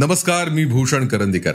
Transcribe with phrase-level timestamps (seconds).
[0.00, 1.52] नमस्कार मी भूषण करंदीकर.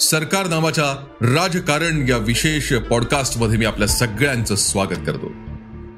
[0.00, 5.32] सरकार नावाच्या राजकारण या विशेष पॉडकास्टमध्ये मी आपल्या सगळ्यांचं स्वागत करतो.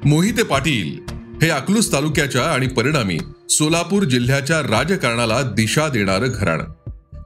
[0.05, 3.19] मोहिते पाटील हे अकलूस तालुक्याच्या आणि परिणामी
[3.49, 6.63] सोलापूर जिल्ह्याच्या राजकारणाला दिशा देणारं घराणं.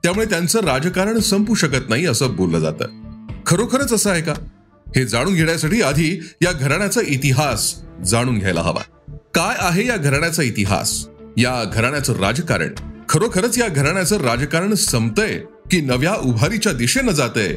[0.03, 2.85] त्यामुळे त्यांचं राजकारण संपू शकत नाही असं बोललं जातं.
[3.45, 4.33] खरोखरच असं आहे का?
[4.95, 7.75] हे जाणून घेण्यासाठी आधी या घराण्याचा इतिहास
[8.05, 9.13] जाणून घ्यायला हवा.
[9.35, 11.07] काय आहे या घराण्याचा इतिहास?
[11.37, 12.69] या घराण्याचं राजकारण
[13.09, 15.39] खरोखरच या घराण्याचं राजकारण संपतंय
[15.71, 17.55] की नव्या उभारीच्या दिशेनं जातंय?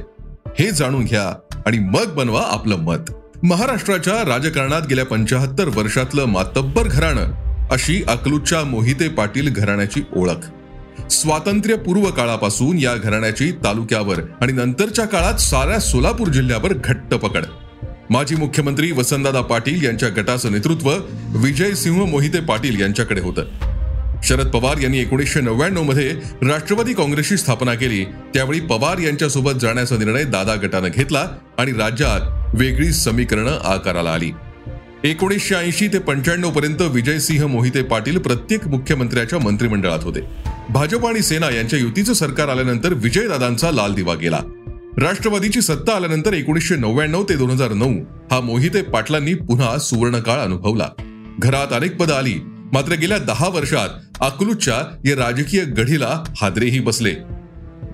[0.58, 3.12] हे जाणून घ्या आणि मग बनवा आपलं मत.
[3.42, 7.32] महाराष्ट्राच्या राजकारणात गेल्या पंचाहत्तर वर्षातलं मातब्बर घराणं
[7.70, 10.44] अशी अकलूजच्या मोहिते पाटील घराण्याची ओळख.
[11.10, 17.44] स्वातंत्र्यपूर्व काळापासून या घराण्याची तालुक्यावर आणि नंतरच्या काळात साऱ्या सोलापूर जिल्ह्यावर घट्ट पकड.
[18.10, 20.92] माजी मुख्यमंत्री वसंतदादा पाटील यांच्या गटाचं नेतृत्व
[21.28, 23.42] विजयसिंह मोहिते पाटील यांच्याकडे होतं.
[24.24, 26.08] शरद पवार यांनी एकोणीसशे नव्याण्णवमध्ये
[26.42, 28.04] राष्ट्रवादी काँग्रेसची स्थापना केली.
[28.04, 31.26] त्यावेळी पवार यांच्यासोबत जाण्याचा निर्णय दादा गटानं घेतला
[31.58, 32.20] आणि राज्यात
[32.54, 34.30] वेगळी समीकरणं आकाराला आली.
[35.04, 40.20] एकोणीसशे ऐंशी ते पंच्याण्णव पर्यंत विजयसिंह मोहिते पाटील प्रत्येक मुख्यमंत्र्याच्या मंत्रिमंडळात होते.
[40.70, 44.40] भाजप आणि सेना यांच्या युतीचं सरकार आल्यानंतर विजयदादांचा लाल दिवा गेला.
[44.98, 47.92] राष्ट्रवादीची सत्ता आल्यानंतर एकोणीसशे नव्याण्णव ते दोन हजार नऊ
[48.30, 50.88] हा मोहिते पाटलांनी पुन्हा सुवर्णकाळ अनुभवला.
[51.38, 52.34] घरात अनेक पदं आली.
[52.72, 53.88] मात्र गेल्या दहा वर्षात
[54.20, 57.14] अकलूजच्या या राजकीय गढीला हादरेही बसले.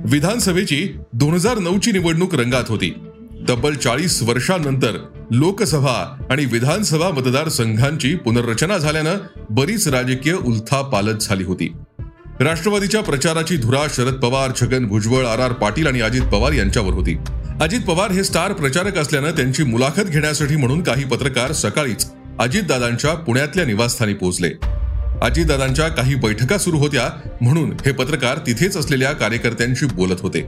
[0.04, 2.94] विधानसभेची दोन हजार नऊची निवडणूक रंगात होती.
[3.48, 4.96] तब्बल चाळीस वर्षांनंतर
[5.30, 9.14] लोकसभा आणि विधानसभा मतदारसंघांची पुनर्रचना झाल्यानं
[9.50, 11.72] बरीच राजकीय उलथापालत झाली होती.
[12.40, 17.16] राष्ट्रवादीच्या प्रचाराची धुरा शरद पवार छगन भुजबळ आर आर पाटील आणि अजित पवार यांच्यावर होती.
[17.60, 22.06] अजित पवार हे स्टार प्रचारक असल्यानं त्यांची मुलाखत घेण्यासाठी म्हणून काही पत्रकार सकाळीच
[22.38, 24.50] अजितदादांच्या पुण्यातल्या निवासस्थानी पोहोचले.
[25.22, 30.38] अजितदादांच्या काही बैठका सुरू होत्या म्हणून हे पत्रकार तिथेच असलेल्या कार्यकर्त्यांशी बोलत होते.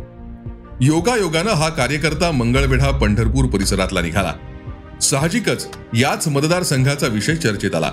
[0.80, 4.34] योगायोगानं हा कार्यकर्ता मंगळवेढा पंढरपूर परिसरातला निघाला.
[5.02, 7.92] साहजिकच याच मतदारसंघाचा विषय चर्चेत आला.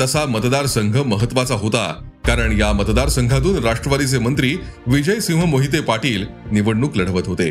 [0.00, 4.56] तसा मतदारसंघ महत्त्वाचा होता कारण या मतदारसंघातून राष्ट्रवादीचे मंत्री
[4.86, 7.50] विजयसिंह मोहिते पाटील निवडणूक लढवत होते.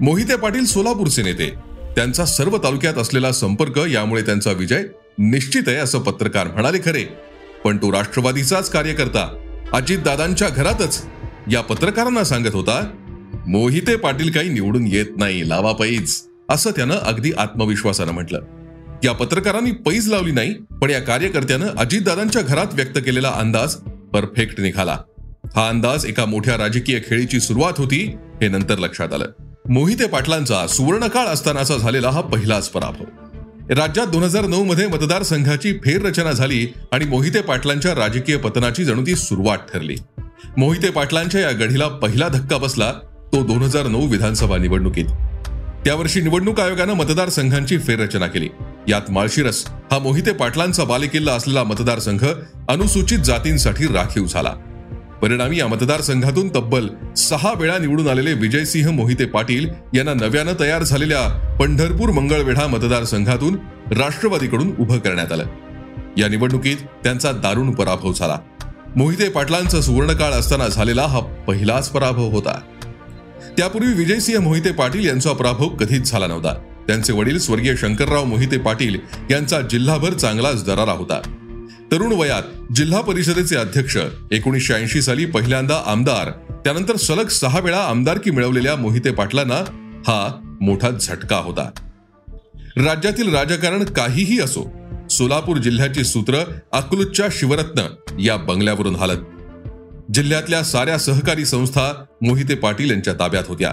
[0.00, 1.71] मोहिते पाटील सोलापूरचे नेते.
[1.96, 4.82] त्यांचा सर्व तालुक्यात असलेला संपर्क यामुळे त्यांचा विजय
[5.18, 7.04] निश्चित आहे असं पत्रकार म्हणाले खरे.
[7.64, 9.28] पण तो राष्ट्रवादीचाच कार्यकर्ता
[9.72, 11.04] अजितदादांच्या घरातच
[11.50, 12.90] या पत्रकारांना सांगत होता
[13.46, 16.14] मोहिते पाटील काही निवडून येत नाही लावा पैज
[16.48, 18.40] असं त्यानं अगदी आत्मविश्वासानं म्हटलं.
[19.04, 23.74] या पत्रकारांनी पैज लावली नाही पण या कार्यकर्त्यानं अजितदादांच्या घरात व्यक्त केलेला अंदाज
[24.12, 24.98] परफेक्ट निघाला.
[25.56, 29.26] हा अंदाज एका मोठ्या राजकीय खेळीची सुरुवात होती हे नंतर लक्षात आलं.
[29.68, 33.04] मोहिते पाटलांचा सुवर्णकाळ असतानाचा झालेला हा पहिलाच पराभव.
[33.74, 39.14] राज्यात दोन हजार नऊ मध्ये मतदारसंघाची फेररचना झाली आणि मोहिते पाटलांच्या राजकीय पतनाची जणू ती
[39.16, 39.96] सुरुवात ठरली.
[40.56, 42.92] मोहिते पाटलांच्या या गढीला पहिला धक्का बसला
[43.32, 45.04] तो दोन हजार नऊ विधानसभा निवडणुकीत.
[45.84, 48.48] त्यावर्षी निवडणूक आयोगानं मतदारसंघांची फेररचना केली.
[48.88, 52.26] यात माळशिरस हा मोहिते पाटलांचा बालेकिल्ला असलेला मतदारसंघ
[52.68, 54.52] अनुसूचित जातींसाठी राखीव झाला.
[55.22, 61.56] परिणामी या मतदारसंघातून तब्बल सहा वेळा निवडून आलेले विजयसिंह मोहिते पाटील यांना नव्यानं तयार झालेल्या
[61.60, 63.54] पंढरपूर मंगळवेढा मतदारसंघातून
[63.90, 65.44] राष्ट्रवादीकडून उभं करण्यात आलं.
[66.16, 68.38] या निवडणुकीत त्यांचा दारुण पराभव झाला.
[68.96, 72.60] मोहिते पाटलांचा सुवर्णकाळ असताना झालेला हा पहिलाच पराभव होता.
[73.56, 76.54] त्यापूर्वी विजयसिंह मोहिते पाटील यांचा पराभव कधीच झाला नव्हता.
[76.86, 78.98] त्यांचे वडील स्वर्गीय शंकरराव मोहिते पाटील
[79.30, 81.20] यांचा जिल्हाभर चांगलाच दरारा होता.
[81.92, 82.42] तरुण वयात
[82.74, 83.96] जिल्हा परिषदेचे अध्यक्ष
[84.32, 86.30] एकोणीसशे ऐंशी साली पहिल्यांदा आमदार
[86.64, 89.54] त्यानंतर सलग सहा वेळा आमदारकी मिळवलेल्या मोहिते पाटलांना
[90.06, 91.70] हा मोठा झटका होता.
[92.76, 94.72] राज्यातील राजकारण काहीही असो
[95.10, 97.82] सोलापूर जिल्ह्याची सूत्र अकलूजच्या शिवरत्न
[98.20, 99.18] या बंगल्यावरून हालत.
[100.14, 103.72] जिल्ह्यातल्या साऱ्या सहकारी संस्था मोहिते पाटील यांच्या ताब्यात होत्या.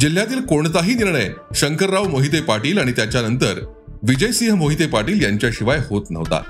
[0.00, 6.42] जिल्ह्यातील कोणताही निर्णय शंकरराव मोहिते पाटील आणि त्याच्यानंतर विजयसिंह मोहिते पाटील यांच्याशिवाय होत नव्हता.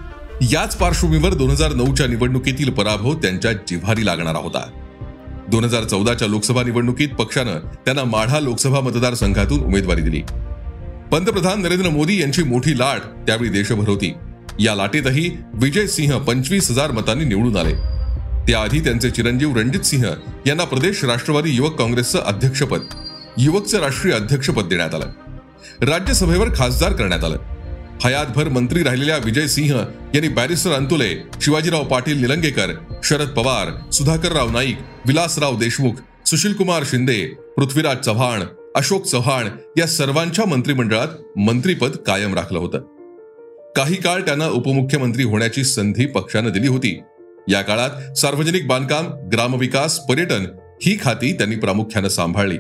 [0.42, 4.70] याच पार्श्वभूमीवर दोन हजार नऊच्या निवडणुकीतील पराभव त्यांच्या जिव्हारी लागणारा होता.
[5.48, 7.54] दोन हजार चौदाच्या लोकसभा निवडणुकीत पक्षानं
[7.84, 10.22] त्यांना माढा लोकसभा मतदारसंघातून उमेदवारी दिली.
[11.12, 14.14] पंतप्रधान नरेंद्र मोदी यांची मोठी लाट त्यावेळी देशभर होती.
[14.58, 17.74] या लाटेतही विजय सिंह पंचवीस हजार मतांनी निवडून आले.
[18.48, 20.06] त्याआधी त्यांचे चिरंजीव रणजित सिंह
[20.46, 22.80] यांना प्रदेश राष्ट्रवादी युवक काँग्रेसचं अध्यक्षपद
[23.38, 25.06] युवकचं राष्ट्रीय अध्यक्षपद देण्यात आलं.
[25.86, 27.36] राज्यसभेवर खासदार करण्यात आलं.
[28.04, 29.76] हयातभर मंत्री राहिलेल्या विजय सिंह
[30.14, 32.72] यांनी बॅरिस्टर अंतुले शिवाजीराव पाटील निलंगेकर
[33.04, 34.76] शरद पवार सुधाकरराव नाईक
[35.06, 35.92] विलासराव देशमुख
[36.26, 37.26] सुशीलकुमार शिंदे
[37.56, 38.42] पृथ्वीराज चव्हाण
[38.74, 39.48] अशोक चव्हाण
[39.78, 42.78] या सर्वांच्या मंत्रिमंडळात मंत्रीपद कायम राखलं होतं.
[43.76, 47.00] काही काळ त्यांना उपमुख्यमंत्री होण्याची संधी पक्षानं दिली होती.
[47.48, 50.46] या काळात सार्वजनिक बांधकाम ग्रामविकास पर्यटन
[50.82, 52.58] ही खाती त्यांनी प्रामुख्यानं सांभाळली.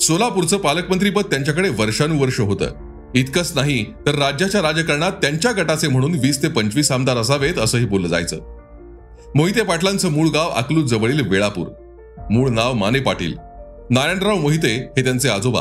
[0.00, 2.85] सोलापूरचं पालकमंत्रीपद त्यांच्याकडे वर्षानुवर्ष होतं.
[3.16, 8.08] इतकंच नाही तर राज्याच्या राजकारणात त्यांच्या गटाचे म्हणून वीस ते पंचवीस आमदार असावेत असंही बोललं
[8.08, 8.36] जायचं.
[9.34, 11.66] मोहिते पाटलांचं मूळ गाव अकलूज जवळील वेळापूर.
[12.30, 13.34] मूळ नाव माने पाटील.
[13.90, 15.60] नारायणराव मोहिते हे त्यांचे आजोबा.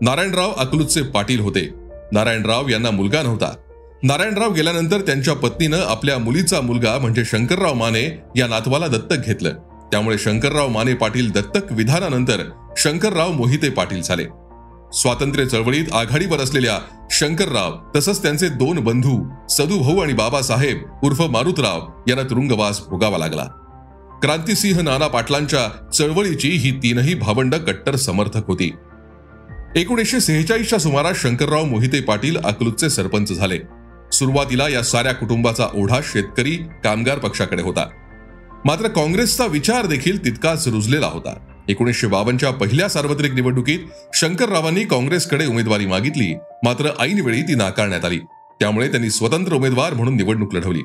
[0.00, 1.70] नारायणराव अकलूजचे पाटील होते.
[2.12, 3.54] नारायणराव यांना मुलगा नव्हता.
[4.02, 9.50] नारायणराव गेल्यानंतर त्यांच्या पत्नीनं आपल्या मुलीचा मुलगा म्हणजे शंकरराव माने या नातवाला दत्तक घेतलं.
[9.92, 12.42] त्यामुळे शंकरराव माने पाटील दत्तक विधानानंतर
[12.76, 14.24] शंकरराव मोहिते पाटील झाले.
[14.92, 16.78] स्वातंत्र्य चळवळीत आघाडीवर असलेल्या
[17.10, 23.44] शंकरराव तसंच त्यांचे दोन बंधू सदुभाऊ आणि बाबासाहेब उर्फ मारुतराव यांना तुरुंगवास भोगावा लागला.
[24.22, 28.72] क्रांतिसिंह नाना पाटलांच्या चळवळीची ही तीनही भावंड कट्टर समर्थक होती.
[29.76, 33.58] एकोणीसशे सेहेचाळीसच्या सुमारास शंकरराव मोहिते पाटील अकलूतचे सरपंच झाले.
[34.12, 37.88] सुरुवातीला या साऱ्या कुटुंबाचा ओढा शेतकरी कामगार पक्षाकडे होता.
[38.64, 41.47] मात्र काँग्रेसचा विचार देखील तितकाच रुजलेला होता.
[41.68, 43.78] एकोणीसशे बावनच्या पहिल्या सार्वत्रिक निवडणुकीत
[44.14, 46.34] शंकररावांनी काँग्रेसकडे उमेदवारी मागितली.
[46.64, 48.18] मात्र ऐनवेळी ती नाकारण्यात आली.
[48.60, 50.82] त्यामुळे त्यांनी स्वतंत्र उमेदवार म्हणून निवडणूक लढवली.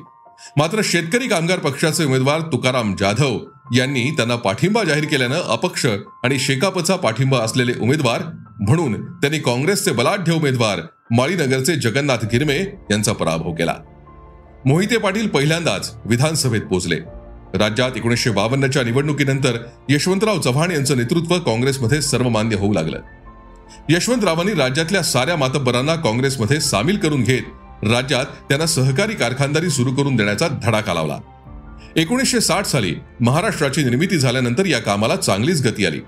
[0.56, 3.38] मात्र शेतकरी कामगार पक्षाचे उमेदवार तुकाराम जाधव
[3.76, 5.86] यांनी त्यांना पाठिंबा जाहीर केल्यानं अपक्ष
[6.24, 8.22] आणि शेकापचा पाठिंबा असलेले उमेदवार
[8.60, 12.58] म्हणून त्यांनी काँग्रेसचे बलाढ्य उमेदवार माळीनगरचे जगन्नाथ गिरमे
[12.90, 13.74] यांचा पराभव केला.
[14.66, 16.96] मोहिते पाटील पहिल्यांदाच विधानसभेत पोहोचले
[17.54, 19.56] राज्यात एकोणीसशे बावन्नच्या निवडणुकीनंतर
[19.88, 23.00] यशवंतराव चव्हाण यांचं नेतृत्व काँग्रेसमध्ये सर्वमान्य होऊ लागलं.
[23.88, 27.42] यशवंतरावांनी राज्यातल्या साऱ्या मातब्बरांना काँग्रेसमध्ये सामील करून घेत
[27.82, 31.18] राज्यात त्यांना सहकारी कारखानदारी सुरू करून देण्याचा धडाका लावला.
[31.96, 36.00] एकोणीसशे साठ साली महाराष्ट्राची निर्मिती झाल्यानंतर या कामाला चांगलीच गती आली.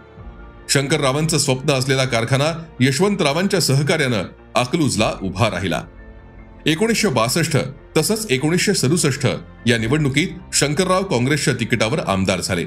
[0.69, 4.23] शंकररावांचं स्वप्न असलेला कारखाना यशवंतरावांच्या सहकार्यानं
[4.55, 5.83] अकलूजला उभा राहिला.
[6.67, 7.57] एकोणीसशे बासष्ट
[7.97, 9.27] तसंच एकोणीसशे सदुसष्ट
[9.67, 12.65] या निवडणुकीत शंकरराव काँग्रेसच्या तिकिटावर आमदार झाले.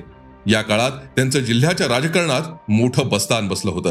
[0.48, 3.90] या काळात त्यांचं जिल्ह्याच्या राजकारणात मोठं बस्तान बसलं होतं.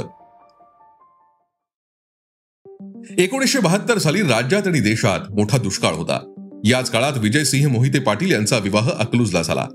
[3.18, 6.34] एकोणीसशे बहात्तर साली राज्यात आणि देशात मोठा दुष्काळ होता.
[6.64, 9.66] याच काळात विजयसिंह मोहिते पाटील यांचा विवाह अकलूजला झाला.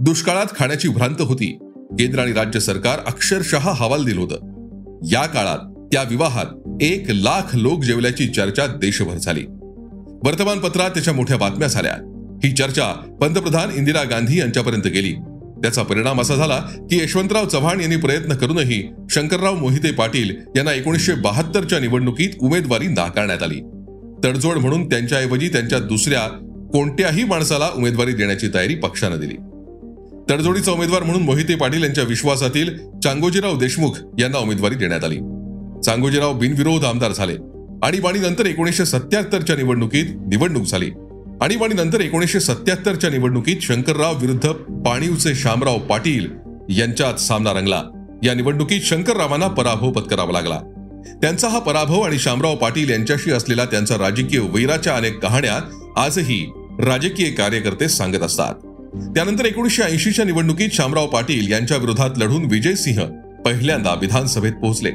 [0.00, 1.58] दुष्काळात खाण्याची भ्रांत होती.
[1.98, 4.36] केंद्र आणि राज्य सरकार अक्षरशः हवालदिल होतं.
[5.12, 5.58] या काळात
[5.92, 6.46] त्या विवाहात
[6.80, 9.46] एक लाख लोक जेवल्याची चर्चा देशभर झाली.
[10.24, 11.92] वर्तमानपत्रात त्याच्या मोठ्या बातम्या झाल्या.
[12.44, 15.12] ही चर्चा पंतप्रधान इंदिरा गांधी यांच्यापर्यंत गेली.
[15.62, 16.56] त्याचा परिणाम असा झाला
[16.90, 23.42] की यशवंतराव चव्हाण यांनी प्रयत्न करूनही शंकरराव मोहिते पाटील यांना एकोणीसशे बहात्तरच्या निवडणुकीत उमेदवारी नाकारण्यात
[23.42, 23.60] आली.
[24.24, 26.28] तडजोड म्हणून त्यांच्याऐवजी त्यांच्या दुसऱ्या
[26.72, 29.36] कोणत्याही माणसाला उमेदवारी देण्याची तयारी पक्षानं दिली.
[30.30, 35.18] तडजोडीचा उमेदवार म्हणून मोहिते पाटील यांच्या विश्वासातील चांगोजीराव देशमुख यांना उमेदवारी देण्यात आली.
[35.84, 37.51] चांगोजीराव बिनविरोध आमदार झाले.
[37.82, 40.90] आणीबाणीनंतर एकोणीसशे सत्याहत्तरच्या निवडणुकीत निवडणूक झाली.
[41.40, 44.50] आणीबाणीनंतर एकोणीसशे सत्याहत्तरच्या निवडणुकीत शंकरराव विरुद्ध
[44.86, 46.28] पाणीवचे शामराव पाटील
[46.68, 47.82] यांच्यात सामना रंगला.
[48.22, 50.60] या निवडणुकीत शंकररावांना पराभव पत्करावा लागला.
[51.22, 55.60] त्यांचा हा पराभव आणि शामराव पाटील यांच्याशी असलेला त्यांचा राजकीय वैराच्या अनेक कहाण्या
[55.96, 58.54] आजही राजकीय कार्यकर्ते सांगत असतात.
[59.14, 63.04] त्यानंतर एकोणीसशे ऐंशीच्या निवडणुकीत शामराव पाटील यांच्या विरोधात लढून विजय सिंह
[63.44, 64.90] पहिल्यांदा विधानसभेत पोहोचले.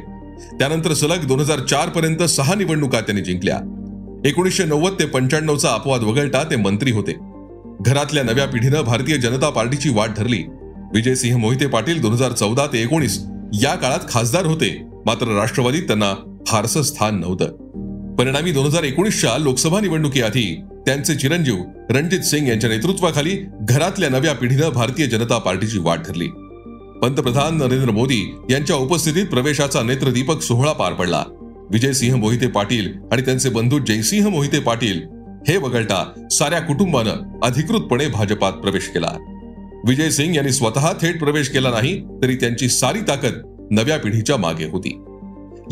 [0.59, 3.59] त्यानंतर सलग दोन हजार चार पर्यंत सहा निवडणुका त्यांनी जिंकल्या.
[4.25, 7.15] एकोणीसशे नव्वद ते पंच्याण्णवचा अपवाद वगळता ते मंत्री होते.
[7.81, 10.43] घरातल्या नव्या पिढीनं भारतीय जनता पार्टीची वाट धरली.
[10.93, 14.83] विजयसिंह मोहिते पाटील दोन हजार चौदा ते एकोणीस या काळात खासदार होते.
[15.05, 17.45] मात्र राष्ट्रवादीत त्यांना फारसं स्थान नव्हतं.
[18.15, 21.55] परिणामी दोन हजार एकोणीसच्या लोकसभा निवडणुकीआधी त्यांचे चिरंजीव
[21.89, 26.27] रणजित सिंग यांच्या नेतृत्वाखाली घरातल्या नव्या पिढीनं भारतीय जनता पार्टीची वाट धरली.
[27.01, 31.23] पंतप्रधान नरेंद्र मोदी यांच्या उपस्थितीत प्रवेशाचा नेत्रदीपक सोहळा पार पडला.
[31.71, 35.01] विजयसिंह मोहिते पाटील आणि त्यांचे बंधू जयसिंह मोहिते पाटील
[35.47, 39.11] हे वगळता साऱ्या कुटुंबानं अधिकृतपणे भाजपात प्रवेश केला.
[39.87, 44.65] विजय सिंग यांनी स्वतः थेट प्रवेश केला नाही तरी त्यांची सारी ताकद नव्या पिढीच्या मागे
[44.65, 45.01] होती.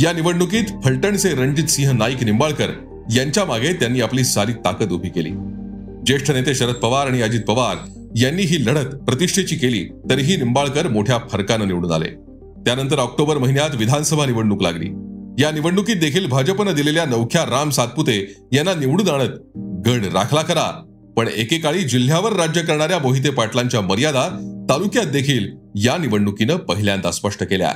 [0.05, 2.67] या निवडणुकीत फलटणचे रणजित सिंह नाईक निंबाळकर
[3.15, 5.29] यांच्या मागे त्यांनी आपली सारी ताकद उभी केली.
[6.05, 7.75] ज्येष्ठ नेते शरद पवार आणि अजित पवार
[8.15, 12.09] यांनी ही लढत प्रतिष्ठेची केली तरीही निंबाळकर मोठ्या फरकानं निवडून आले.
[12.65, 14.85] त्यानंतर ऑक्टोबर महिन्यात विधानसभा निवडणूक लागली.
[15.43, 19.57] या निवडणुकीत देखील भाजपनं दिलेल्या नवख्या राम सातपुते यांना निवडून आणत
[19.87, 20.85] गड राखला करा.
[21.17, 24.29] पण एकेकाळी जिल्ह्यावर राज्य करणाऱ्या मोहिते पाटलांच्या मर्यादा
[24.69, 27.73] तालुक्यात देखील या निवडणुकीनं पहिल्यांदा स्पष्ट केल्या.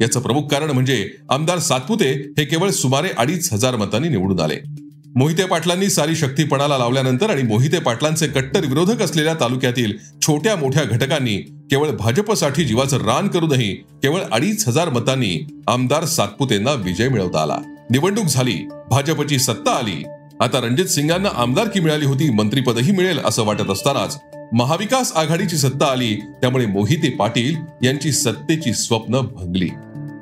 [0.00, 4.73] याचं प्रमुख कारण म्हणजे आमदार सातपुते हे केवळ सुमारे अडीच हजार मतांनी निवडून आले.
[5.16, 9.92] मोहिते पाटलांनी सारी शक्ती पणाला लावल्यानंतर आणि मोहिते पाटलांचे कट्टर विरोधक असलेल्या तालुक्यातील
[10.22, 11.36] छोट्या मोठ्या घटकांनी
[11.70, 17.56] केवळ भाजपसाठी जीवाचं रान करूनही केवळ अडीच हजार मतांनी आमदार सातपुतेंना विजय मिळवता आला.
[17.90, 20.04] निवडणूक झाली भाजपची सत्ता आली.
[20.40, 24.18] आता रणजित सिंगांना आमदारकी मिळाली होती मंत्रीपदही मिळेल असं वाटत असतानाच
[24.52, 29.70] महाविकास आघाडीची सत्ता आली त्यामुळे मोहिते पाटील यांची सत्तेची स्वप्न भंगली.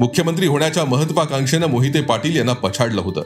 [0.01, 3.23] मुख्यमंत्री होण्याच्या महत्वाकांक्षेनं मोहिते पाटील यांना पछाडलं होतं.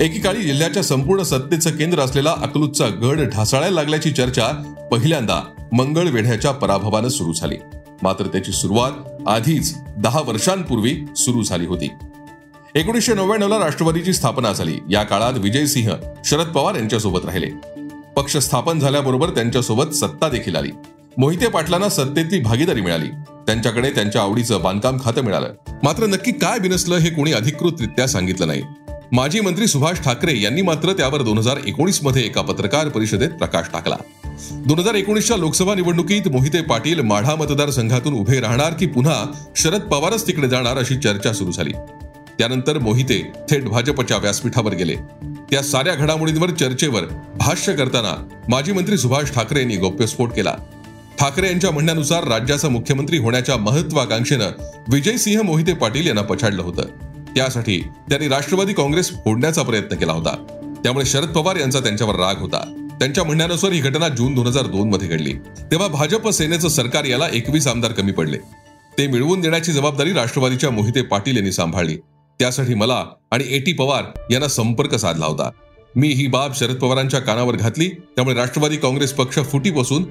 [0.00, 4.48] एकेकाळी जिल्ह्याच्या संपूर्ण सत्तेचं केंद्र असलेला अकलूजचा गड ढासाळायला लागल्याची चर्चा
[4.90, 7.56] पहिल्यांदा मंगळवेढ्याच्या पराभवानं सुरू झाली.
[8.02, 8.92] मात्र त्याची सुरुवात
[9.26, 11.88] आधीच दहा वर्षांपूर्वी सुरू झाली होती.
[12.74, 14.78] एकोणीसशे नव्याण्णवला राष्ट्रवादीची स्थापना झाली.
[14.90, 15.92] या काळात विजयसिंह
[16.24, 17.50] शरद पवार यांच्यासोबत राहिले.
[18.16, 20.70] पक्ष स्थापन झाल्याबरोबर त्यांच्यासोबत सत्ता देखील आली.
[21.18, 23.08] मोहिते पाटलांना सत्तेतली भागीदारी मिळाली.
[23.46, 25.54] त्यांच्याकडे त्यांच्या आवडीचं बांधकाम खातं मिळालं.
[25.82, 28.62] मात्र नक्की काय बिनसलं हे कोणी अधिकृतरित्या सांगितलं नाही.
[29.12, 33.96] माजी मंत्री सुभाष ठाकरे यांनी मात्र त्यावर दोन हजार एकोणीसमध्ये एका पत्रकार परिषदेत प्रकाश टाकला.
[34.50, 40.26] दोन हजार एकोणीसच्या लोकसभा निवडणुकीत मोहिते पाटील माढा मतदारसंघातून उभे राहणार की पुन्हा शरद पवारच
[40.26, 41.72] तिकडे जाणार अशी चर्चा सुरू झाली.
[42.38, 44.96] त्यानंतर मोहिते थेट भाजपच्या व्यासपीठावर गेले.
[45.50, 47.02] त्या साऱ्या घडामोडींवर चर्चेवर
[47.36, 50.54] भाष्य करताना माजी मंत्री सुभाष ठाकरे यांनी गौप्यस्फोट केला.
[51.18, 54.50] ठाकरे यांच्या म्हणण्यानुसार राज्याचा मुख्यमंत्री होण्याच्या महत्वाकांक्षेनं
[54.88, 56.82] विजयसिंह मोहिते पाटील यांना पछाडलं होतं.
[57.36, 60.36] त्यासाठी त्यांनी राष्ट्रवादी काँग्रेस फोडण्याचा प्रयत्न केला होता.
[60.84, 62.88] त्यामुळे शरद पवार यांचा त्यांच्यावर राग होता.
[62.98, 65.32] त्यांच्या म्हणण्यानुसार ही घटना जून दोन हजार दोन मध्ये घडली.
[65.70, 68.36] तेव्हा भाजप सेनेचं सरकार याला एकवीस आमदार कमी पडले.
[68.98, 71.96] ते मिळवून देण्याची जबाबदारी राष्ट्रवादीच्या मोहिते पाटील यांनी सांभाळली.
[72.38, 75.50] त्यासाठी मला आणि एटी पवार यांना संपर्क साधला होता.
[75.96, 80.04] मी ही बाब शरद पवारांच्या कानावर घातली त्यामुळे राष्ट्रवादी काँग्रेस पक्ष फुटी बसून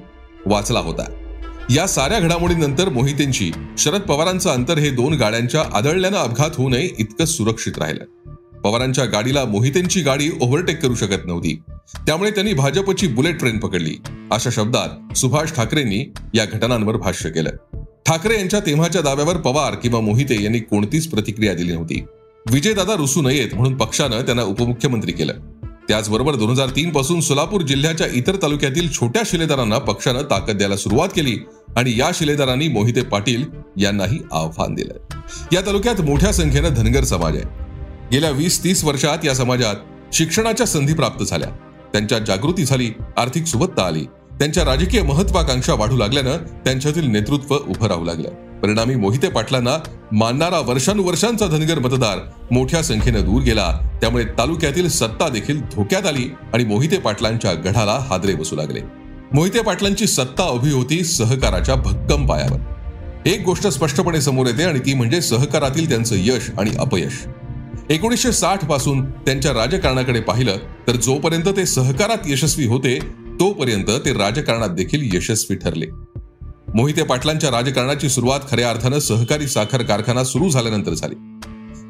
[0.46, 1.21] वाचला होता.
[1.70, 7.24] या साऱ्या घडामोडींनंतर मोहितेंची शरद पवारांचं अंतर हे दोन गाड्यांच्या आदळल्यानं अपघात होऊ नये इतकं
[7.24, 8.32] सुरक्षित राहिलं.
[8.60, 11.60] पवारांच्या गाडीला मोहितेंची गाडी ओव्हरटेक करू शकत नव्हती.
[12.06, 13.96] त्यामुळे त्यांनी भाजपची बुलेट ट्रेन पकडली.
[14.30, 17.50] अशा शब्दात सुभाष ठाकरेंनी या घटनांवर भाष्य केलं.
[18.06, 22.04] ठाकरे यांच्या तेव्हाच्या दाव्यावर पवार किंवा मोहिते यांनी कोणतीच प्रतिक्रिया दिली नव्हती.
[22.50, 25.32] विजयदादा रुसू नयेत म्हणून पक्षानं त्यांना उपमुख्यमंत्री केलं.
[25.88, 31.08] त्याचबरोबर दोन हजार तीन पासून सोलापूर जिल्ह्याच्या इतर तालुक्यातील छोट्या शिलेदारांना पक्षानं ताकद द्यायला सुरुवात
[31.08, 31.38] केली
[31.76, 33.44] आणि या शिलेदारांनी मोहिते पाटील
[33.76, 35.18] यांनाही आव्हान दिलं
[35.52, 37.44] या तालुक्यात मोठ्या संख्येनं धनगर समाज आहे.
[38.12, 39.74] गेल्या वीस तीस वर्षात या समाजात
[40.12, 41.48] शिक्षणाच्या संधी प्राप्त झाल्या.
[41.92, 44.04] त्यांच्या जागृती झाली आर्थिक सुबत्ता आली.
[44.38, 48.28] त्यांच्या राजकीय महत्वाकांक्षा वाढू लागल्यानं त्यांच्यातील नेतृत्व उभं राहू लागलं.
[48.62, 49.76] परिणामी मोहिते पाटलांना
[50.12, 52.18] मानणारा वर्षानुवर्षांचा धनगर मतदार
[52.50, 53.98] मोठ्या संख्येनं दूर गेला.
[54.00, 58.80] त्यामुळे तालुक्यातील सत्ता देखील धोक्यात आली आणि मोहिते पाटलांच्या गढाला हादरे बसू लागले.
[59.34, 62.58] मोहिते पाटलांची सत्ता उभी होती सहकाराच्या भक्कम पायावर.
[63.26, 67.24] एक गोष्ट स्पष्टपणे समोर येते आणि ती म्हणजे सहकारातील त्यांचं यश आणि अपयश.
[67.90, 70.56] एकोणीसशे साठपासून त्यांच्या राजकारणाकडे पाहिलं
[70.88, 72.98] तर जोपर्यंत ते सहकारात यशस्वी होते
[73.40, 75.86] तोपर्यंत ते राजकारणात देखील यशस्वी ठरले.
[76.74, 81.14] मोहिते पाटलांच्या राजकारणाची सुरुवात खऱ्या अर्थानं सहकारी साखर कारखाना सुरू झाल्यानंतर झाली.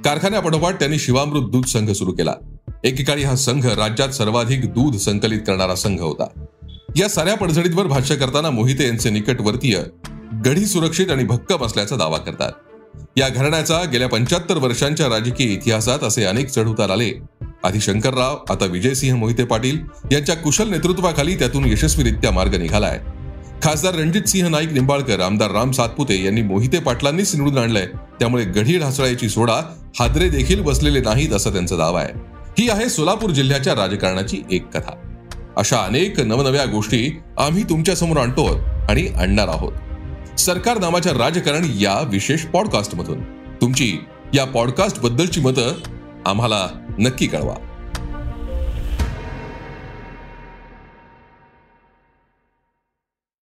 [0.04, 2.32] कारखान्यापाठोपाठ त्यांनी शिवामृत दूध संघ सुरू केला.
[2.84, 6.44] एकेकाळी हा संघ राज्यात सर्वाधिक दूध संकलित करणारा संघ होता.
[6.96, 9.78] या साऱ्या पडझडीवर भाष्य करताना मोहिते यांचे निकटवर्तीय
[10.46, 12.52] गढी सुरक्षित आणि भक्कम असल्याचा दावा करतात.
[13.16, 17.10] या घराण्याचा गेल्या पंच्याहत्तर वर्षांच्या राजकीय इतिहासात असे अनेक चढउतार आले.
[17.64, 19.78] आधी शंकरराव आता विजयसिंह मोहिते पाटील
[20.12, 23.00] यांच्या कुशल नेतृत्वाखाली त्यातून यशस्वीरित्या मार्ग निघालाय.
[23.62, 27.86] खासदार रणजित सिंह नाईक निंबाळकर आमदार राम सातपुते यांनी मोहिते पाटलांनीच निवडून आणलंय
[28.20, 32.12] त्यामुळे गढी ढासळायची सोडा हादरे देखील बसलेले नाहीत असा त्यांचा दावा आहे.
[32.58, 34.92] ही आहे सोलापूर जिल्ह्याच्या राजकारणाची एक कथा.
[35.56, 38.46] अशा अनेक नवनव्या गोष्टी आम्ही तुमच्यासमोर आणतो
[38.88, 39.72] आणि आणणार आहोत.
[40.40, 43.22] सरकार नामाच्या राजकारण या विशेष पॉडकास्टमधून
[43.60, 43.98] तुमची
[44.34, 45.74] या पॉडकास्ट बद्दलची मतं
[46.26, 47.54] आम्हाला नक्की कळवा.